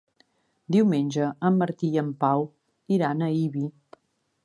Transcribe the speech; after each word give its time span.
Diumenge 0.75 1.27
en 1.51 1.61
Martí 1.65 1.91
i 1.97 2.01
en 2.05 2.11
Pau 2.25 2.49
iran 2.99 3.25
a 3.27 3.33
Ibi. 3.47 3.71